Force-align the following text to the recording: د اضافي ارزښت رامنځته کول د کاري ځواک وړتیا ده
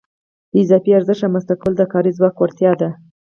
د 0.51 0.53
اضافي 0.63 0.91
ارزښت 0.97 1.21
رامنځته 1.23 1.53
کول 1.61 1.73
د 1.77 1.83
کاري 1.93 2.11
ځواک 2.17 2.35
وړتیا 2.37 2.71
ده 2.81 2.89